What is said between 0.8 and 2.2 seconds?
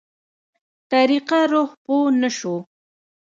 طريقه روح پوه